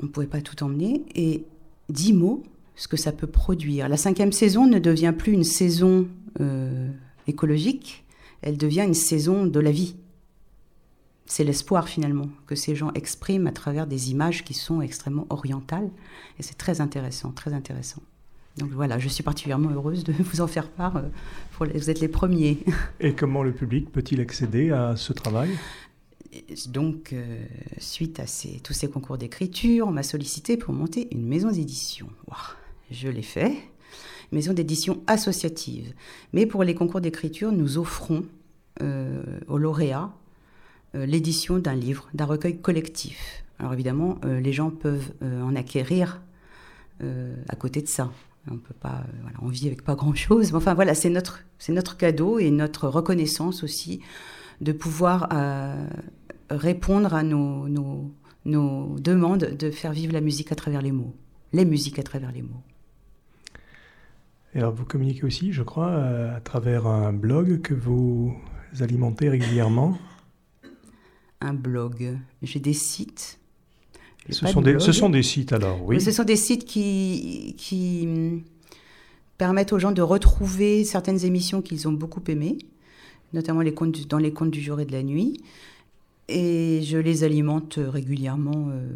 on 0.00 0.06
ne 0.06 0.08
pouvait 0.08 0.26
pas 0.26 0.40
tout 0.40 0.62
emmener, 0.62 1.04
et 1.14 1.44
dix 1.88 2.12
mots 2.12 2.42
ce 2.76 2.88
que 2.88 2.96
ça 2.96 3.12
peut 3.12 3.26
produire. 3.26 3.88
La 3.88 3.98
cinquième 3.98 4.32
saison 4.32 4.66
ne 4.66 4.78
devient 4.78 5.12
plus 5.16 5.32
une 5.32 5.44
saison 5.44 6.08
euh, 6.40 6.88
écologique, 7.26 8.04
elle 8.40 8.56
devient 8.56 8.84
une 8.86 8.94
saison 8.94 9.44
de 9.44 9.60
la 9.60 9.70
vie. 9.70 9.96
C'est 11.26 11.44
l'espoir 11.44 11.88
finalement 11.88 12.28
que 12.46 12.54
ces 12.54 12.74
gens 12.74 12.90
expriment 12.94 13.46
à 13.46 13.52
travers 13.52 13.86
des 13.86 14.10
images 14.10 14.44
qui 14.44 14.54
sont 14.54 14.80
extrêmement 14.80 15.26
orientales. 15.28 15.90
Et 16.38 16.42
c'est 16.42 16.56
très 16.56 16.80
intéressant, 16.80 17.30
très 17.32 17.52
intéressant. 17.52 18.00
Donc 18.58 18.70
voilà, 18.70 18.98
je 18.98 19.08
suis 19.08 19.22
particulièrement 19.22 19.70
heureuse 19.70 20.04
de 20.04 20.12
vous 20.18 20.40
en 20.40 20.46
faire 20.46 20.68
part. 20.68 20.96
Euh, 20.96 21.02
vous 21.58 21.90
êtes 21.90 22.00
les 22.00 22.08
premiers. 22.08 22.58
Et 23.00 23.14
comment 23.14 23.42
le 23.42 23.52
public 23.52 23.90
peut-il 23.92 24.20
accéder 24.20 24.70
à 24.70 24.96
ce 24.96 25.12
travail? 25.12 25.50
Donc, 26.68 27.12
euh, 27.12 27.44
suite 27.78 28.20
à 28.20 28.24
tous 28.62 28.72
ces 28.72 28.88
concours 28.88 29.18
d'écriture, 29.18 29.88
on 29.88 29.90
m'a 29.90 30.02
sollicité 30.02 30.56
pour 30.56 30.72
monter 30.72 31.08
une 31.12 31.26
maison 31.26 31.50
d'édition 31.50 32.08
je 32.92 33.08
l'ai 33.08 33.22
fait, 33.22 33.56
maison 34.32 34.52
d'édition 34.52 35.00
associative. 35.06 35.92
Mais 36.32 36.44
pour 36.44 36.64
les 36.64 36.74
concours 36.74 37.00
d'écriture, 37.00 37.52
nous 37.52 37.78
offrons 37.78 38.24
euh, 38.82 39.22
aux 39.46 39.58
lauréats 39.58 40.12
euh, 40.96 41.06
l'édition 41.06 41.60
d'un 41.60 41.76
livre, 41.76 42.08
d'un 42.14 42.24
recueil 42.24 42.58
collectif. 42.58 43.44
Alors 43.60 43.74
évidemment, 43.74 44.18
les 44.24 44.52
gens 44.52 44.70
peuvent 44.70 45.12
en 45.20 45.54
acquérir 45.54 46.22
à 47.00 47.56
côté 47.56 47.82
de 47.82 47.88
ça. 47.88 48.10
On 48.48 48.56
peut 48.56 48.74
pas, 48.78 49.04
voilà, 49.22 49.36
on 49.42 49.48
vit 49.48 49.66
avec 49.66 49.82
pas 49.82 49.94
grand 49.94 50.14
chose. 50.14 50.52
Mais 50.52 50.56
enfin 50.56 50.74
voilà, 50.74 50.94
c'est 50.94 51.10
notre, 51.10 51.44
c'est 51.58 51.72
notre 51.72 51.96
cadeau 51.96 52.38
et 52.38 52.50
notre 52.50 52.88
reconnaissance 52.88 53.62
aussi 53.62 54.00
de 54.60 54.72
pouvoir 54.72 55.28
répondre 56.50 57.14
à 57.14 57.22
nos, 57.22 57.68
nos, 57.68 58.12
nos 58.44 58.98
demandes 58.98 59.56
de 59.56 59.70
faire 59.70 59.92
vivre 59.92 60.12
la 60.12 60.20
musique 60.20 60.52
à 60.52 60.54
travers 60.54 60.82
les 60.82 60.92
mots, 60.92 61.14
les 61.52 61.64
musiques 61.64 61.98
à 61.98 62.02
travers 62.02 62.32
les 62.32 62.42
mots. 62.42 62.62
Et 64.54 64.58
alors 64.58 64.74
vous 64.74 64.84
communiquez 64.84 65.24
aussi, 65.24 65.52
je 65.52 65.62
crois, 65.62 65.90
euh, 65.90 66.36
à 66.36 66.40
travers 66.40 66.86
un 66.86 67.12
blog 67.12 67.60
que 67.60 67.74
vous 67.74 68.36
alimentez 68.80 69.28
régulièrement? 69.28 69.96
Un 71.40 71.54
blog. 71.54 72.18
J'ai 72.42 72.60
des 72.60 72.72
sites. 72.72 73.39
Ce 74.30 74.46
sont 74.46 74.62
des, 74.62 74.78
ce 74.78 74.92
sont 74.92 75.10
des, 75.10 75.22
sites 75.22 75.52
alors, 75.52 75.82
oui. 75.84 76.00
Ce 76.00 76.10
sont 76.10 76.24
des 76.24 76.36
sites 76.36 76.64
qui, 76.64 77.54
qui 77.58 78.04
hum, 78.06 78.42
permettent 79.38 79.72
aux 79.72 79.78
gens 79.78 79.92
de 79.92 80.02
retrouver 80.02 80.84
certaines 80.84 81.24
émissions 81.24 81.62
qu'ils 81.62 81.88
ont 81.88 81.92
beaucoup 81.92 82.22
aimées, 82.28 82.58
notamment 83.32 83.60
les 83.60 83.74
contes 83.74 84.06
dans 84.08 84.18
les 84.18 84.32
contes 84.32 84.50
du 84.50 84.60
jour 84.60 84.80
et 84.80 84.84
de 84.84 84.92
la 84.92 85.02
nuit. 85.02 85.40
Et 86.28 86.82
je 86.82 86.96
les 86.96 87.24
alimente 87.24 87.78
régulièrement 87.82 88.68
euh, 88.70 88.88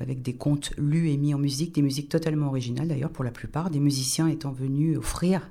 avec 0.00 0.22
des 0.22 0.32
contes 0.32 0.72
lus 0.78 1.10
et 1.10 1.18
mis 1.18 1.34
en 1.34 1.38
musique, 1.38 1.74
des 1.74 1.82
musiques 1.82 2.08
totalement 2.08 2.46
originales 2.46 2.88
d'ailleurs 2.88 3.10
pour 3.10 3.24
la 3.24 3.30
plupart, 3.30 3.68
des 3.68 3.80
musiciens 3.80 4.26
étant 4.28 4.52
venus 4.52 4.96
offrir 4.96 5.50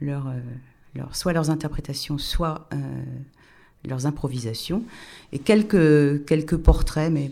leur, 0.00 0.28
euh, 0.28 1.02
soit 1.12 1.32
leurs 1.32 1.48
interprétations, 1.48 2.18
soit 2.18 2.68
euh, 2.74 2.76
leurs 3.88 4.06
improvisations, 4.06 4.82
et 5.32 5.38
quelques, 5.38 6.24
quelques 6.26 6.56
portraits, 6.56 7.10
mais 7.10 7.30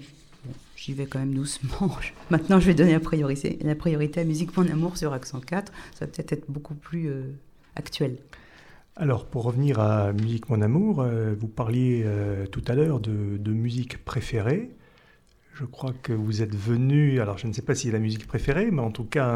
j'y 0.87 0.93
vais 0.93 1.07
quand 1.07 1.19
même 1.19 1.35
doucement. 1.35 1.90
Maintenant, 2.31 2.61
je 2.61 2.66
vais 2.66 2.75
donner 2.75 2.93
la 2.93 3.00
priorité, 3.00 4.21
à 4.21 4.25
Musique 4.25 4.57
Mon 4.57 4.69
Amour 4.71 4.97
sur 4.97 5.12
Accent 5.12 5.40
4, 5.40 5.73
ça 5.95 6.05
va 6.05 6.12
peut-être 6.12 6.33
être 6.33 6.45
beaucoup 6.49 6.75
plus 6.75 7.11
actuel. 7.75 8.19
Alors, 8.95 9.26
pour 9.26 9.43
revenir 9.43 9.81
à 9.81 10.12
Musique 10.12 10.49
Mon 10.49 10.62
Amour, 10.62 11.00
euh, 11.00 11.35
vous 11.38 11.49
parliez 11.49 12.02
euh, 12.07 12.47
tout 12.47 12.62
à 12.69 12.75
l'heure 12.75 13.00
de, 13.00 13.50
musique 13.50 14.05
préférée. 14.05 14.71
Je 15.55 15.64
crois 15.64 15.93
que 16.02 16.12
vous 16.12 16.40
êtes 16.43 16.55
venu, 16.55 17.21
alors 17.21 17.37
je 17.37 17.49
ne 17.49 17.52
sais 17.52 17.62
pas 17.62 17.75
si 17.75 17.90
la 17.90 17.99
musique 17.99 18.26
préférée, 18.26 18.71
mais 18.71 18.83
en 18.83 18.90
tout 18.90 19.05
cas 19.05 19.26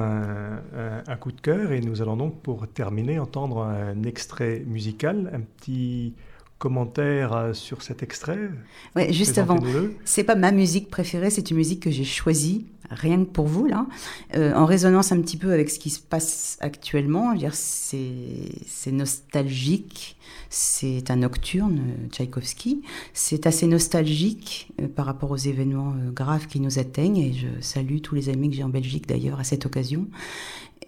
un, 1.07 1.16
coup 1.16 1.33
de 1.33 1.40
cœur. 1.40 1.73
Et 1.73 1.80
nous 1.80 2.02
allons 2.02 2.16
donc, 2.16 2.42
pour 2.42 2.69
terminer, 2.69 3.19
entendre 3.19 3.62
un 3.62 4.02
extrait 4.02 4.62
musical, 4.66 5.30
un 5.33 5.40
petit 5.40 6.14
commentaire 6.61 7.33
euh, 7.33 7.52
sur 7.55 7.83
cet 7.83 8.05
extrait 8.05 8.50
Ouais, 8.95 9.12
juste 9.12 9.38
avant. 9.38 9.59
C'est 10.05 10.23
pas 10.23 10.37
ma 10.37 10.52
musique 10.52 10.90
préférée, 10.90 11.31
c'est 11.31 11.50
une 11.50 11.57
musique 11.57 11.81
que 11.81 11.90
j'ai 11.90 12.05
choisie 12.05 12.67
rien 12.90 13.25
que 13.25 13.31
pour 13.31 13.47
vous 13.47 13.67
là, 13.67 13.87
euh, 14.35 14.52
en 14.52 14.67
résonance 14.67 15.12
un 15.12 15.21
petit 15.21 15.37
peu 15.37 15.52
avec 15.52 15.71
ce 15.71 15.79
qui 15.79 15.90
se 15.90 16.00
passe 16.00 16.59
actuellement. 16.61 17.35
C'est 17.52 18.90
nostalgique, 18.90 20.17
c'est 20.49 21.09
un 21.09 21.17
nocturne, 21.17 21.79
euh, 21.79 22.09
Tchaïkovski. 22.09 22.83
C'est 23.14 23.47
assez 23.47 23.69
nostalgique 23.69 24.73
par 24.97 25.07
rapport 25.07 25.31
aux 25.31 25.37
événements 25.37 25.95
graves 26.12 26.49
qui 26.49 26.59
nous 26.59 26.81
atteignent 26.81 27.19
et 27.19 27.33
je 27.33 27.47
salue 27.61 27.99
tous 28.02 28.17
les 28.17 28.29
amis 28.29 28.50
que 28.50 28.57
j'ai 28.57 28.64
en 28.64 28.69
Belgique 28.69 29.07
d'ailleurs 29.07 29.38
à 29.38 29.45
cette 29.45 29.67
occasion. 29.67 30.09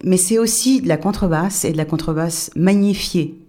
Mais 0.03 0.17
c'est 0.17 0.37
aussi 0.37 0.81
de 0.81 0.89
la 0.89 0.97
contrebasse 0.97 1.63
et 1.63 1.71
de 1.71 1.77
la 1.77 1.85
contrebasse 1.85 2.51
magnifiée. 2.55 3.39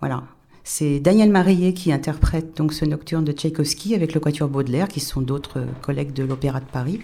Voilà, 0.00 0.24
c'est 0.70 1.00
Daniel 1.00 1.30
Marillet 1.30 1.72
qui 1.72 1.92
interprète 1.92 2.58
donc 2.58 2.74
ce 2.74 2.84
nocturne 2.84 3.24
de 3.24 3.32
Tchaïkovski 3.32 3.94
avec 3.94 4.12
le 4.12 4.20
Quatuor 4.20 4.50
Baudelaire, 4.50 4.88
qui 4.88 5.00
sont 5.00 5.22
d'autres 5.22 5.64
collègues 5.80 6.12
de 6.12 6.22
l'Opéra 6.24 6.60
de 6.60 6.66
Paris. 6.66 7.00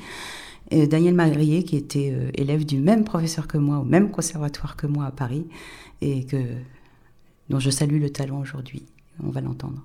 Daniel 0.70 1.14
Marillet, 1.14 1.62
qui 1.62 1.76
était 1.76 2.12
euh, 2.12 2.30
élève 2.34 2.66
du 2.66 2.78
même 2.78 3.04
professeur 3.04 3.46
que 3.48 3.56
moi, 3.56 3.78
au 3.78 3.84
même 3.84 4.10
conservatoire 4.10 4.76
que 4.76 4.86
moi 4.86 5.06
à 5.06 5.10
Paris, 5.10 5.46
et 6.02 6.26
que, 6.26 6.36
dont 7.48 7.58
je 7.58 7.70
salue 7.70 8.02
le 8.02 8.10
talent 8.10 8.38
aujourd'hui. 8.38 8.84
On 9.22 9.30
va 9.30 9.40
l'entendre. 9.40 9.82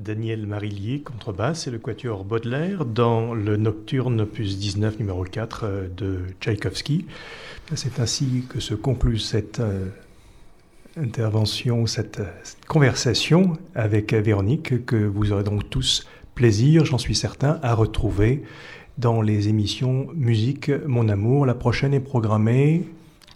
Daniel 0.00 0.46
Marillier, 0.46 1.00
contrebasse, 1.00 1.66
et 1.66 1.70
le 1.70 1.78
quatuor 1.78 2.24
Baudelaire 2.24 2.84
dans 2.84 3.34
le 3.34 3.56
Nocturne 3.56 4.22
opus 4.22 4.58
19 4.58 4.98
numéro 4.98 5.24
4 5.24 5.60
euh, 5.62 5.88
de 5.94 6.20
Tchaïkovski. 6.40 7.06
C'est 7.74 8.00
ainsi 8.00 8.44
que 8.48 8.60
se 8.60 8.74
conclut 8.74 9.18
cette 9.18 9.60
euh, 9.60 9.86
intervention, 10.96 11.86
cette, 11.86 12.20
cette, 12.42 12.64
conversation 12.64 13.58
avec 13.74 14.14
Véronique 14.14 14.84
que 14.86 14.96
vous 14.96 15.32
aurez 15.32 15.44
donc 15.44 15.68
tous 15.68 16.06
plaisir, 16.34 16.84
j'en 16.84 16.98
suis 16.98 17.14
certain, 17.14 17.60
à 17.62 17.74
retrouver 17.74 18.42
dans 18.98 19.22
les 19.22 19.48
émissions 19.48 20.08
Musique 20.14 20.70
Mon 20.86 21.08
Amour. 21.08 21.46
La 21.46 21.54
prochaine 21.54 21.94
est 21.94 22.00
programmée 22.00 22.88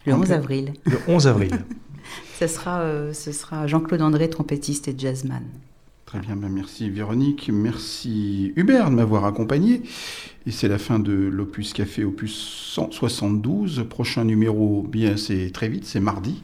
le 0.07 0.15
11 0.15 0.33
avril. 0.33 0.73
Le 0.85 0.99
11 1.09 1.27
avril. 1.27 1.51
ce 2.39 2.47
sera, 2.47 2.81
euh, 2.81 3.13
ce 3.13 3.33
sera 3.33 3.67
Jean-Claude 3.67 4.03
André, 4.03 4.29
trompettiste 4.29 4.89
et 4.89 4.95
jazzman. 4.97 5.45
Très 6.15 6.23
bien, 6.23 6.37
ben 6.37 6.49
merci 6.49 6.91
Véronique, 6.91 7.51
merci 7.53 8.53
Hubert 8.55 8.89
de 8.89 8.95
m'avoir 8.95 9.25
accompagné. 9.25 9.83
Et 10.47 10.51
c'est 10.51 10.69
la 10.69 10.79
fin 10.79 10.99
de 10.99 11.13
l'Opus 11.13 11.73
Café, 11.73 12.05
Opus 12.05 12.35
172. 12.75 13.87
Prochain 13.89 14.27
numéro, 14.27 14.83
bien 14.83 15.17
c'est 15.17 15.51
très 15.51 15.71
vite, 15.71 15.87
c'est 15.87 16.01
mardi. 16.01 16.43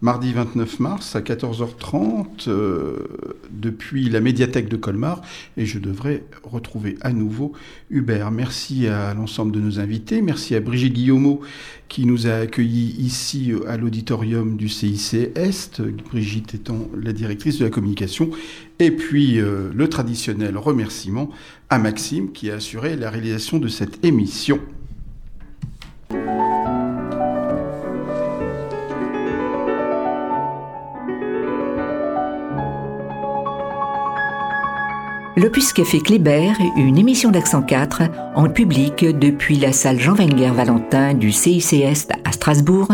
Mardi 0.00 0.32
29 0.32 0.80
mars 0.80 1.14
à 1.14 1.20
14h30 1.20 2.48
euh, 2.48 2.96
depuis 3.50 4.08
la 4.08 4.20
médiathèque 4.20 4.70
de 4.70 4.76
Colmar. 4.76 5.20
Et 5.58 5.66
je 5.66 5.78
devrais 5.78 6.24
retrouver 6.42 6.96
à 7.02 7.12
nouveau 7.12 7.52
Hubert. 7.90 8.30
Merci 8.30 8.86
à 8.88 9.12
l'ensemble 9.12 9.52
de 9.52 9.60
nos 9.60 9.78
invités, 9.78 10.22
merci 10.22 10.54
à 10.54 10.60
Brigitte 10.60 10.94
Guillaumeau 10.94 11.42
qui 11.92 12.06
nous 12.06 12.26
a 12.26 12.36
accueillis 12.36 12.96
ici 12.98 13.52
euh, 13.52 13.68
à 13.68 13.76
l'auditorium 13.76 14.56
du 14.56 14.70
CIC 14.70 15.36
Est, 15.36 15.82
Brigitte 15.82 16.54
étant 16.54 16.88
la 16.98 17.12
directrice 17.12 17.58
de 17.58 17.64
la 17.64 17.70
communication, 17.70 18.30
et 18.78 18.90
puis 18.90 19.38
euh, 19.38 19.70
le 19.74 19.88
traditionnel 19.90 20.56
remerciement 20.56 21.28
à 21.72 21.78
Maxime 21.78 22.32
qui 22.32 22.50
a 22.50 22.56
assuré 22.56 22.96
la 22.96 23.08
réalisation 23.08 23.58
de 23.58 23.68
cette 23.68 24.04
émission. 24.04 24.60
L'Opus 35.34 35.72
Café 35.72 36.00
Kléber, 36.00 36.52
une 36.76 36.98
émission 36.98 37.30
d'Accent 37.30 37.62
4 37.62 38.02
en 38.34 38.50
public 38.50 39.06
depuis 39.06 39.56
la 39.56 39.72
salle 39.72 39.98
Jean 39.98 40.12
Wenger 40.12 40.50
Valentin 40.54 41.14
du 41.14 41.32
CIC 41.32 41.72
Est 41.72 42.12
à 42.26 42.32
Strasbourg, 42.32 42.92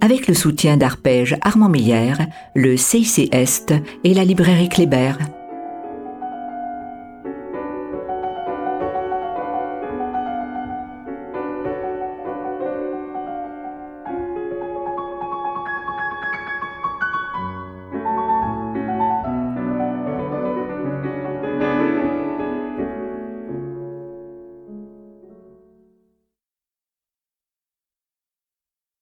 avec 0.00 0.28
le 0.28 0.34
soutien 0.34 0.78
d'Arpège 0.78 1.36
Armand 1.42 1.68
Meyer, 1.68 2.14
le 2.54 2.78
CIC 2.78 3.34
Est 3.34 3.74
et 4.02 4.14
la 4.14 4.24
librairie 4.24 4.70
Kléber. 4.70 5.12